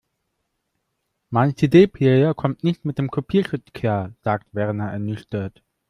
[1.29, 5.61] Mein CD-Player kommt nicht mit dem Kopierschutz klar, sagt Werner ernüchtert.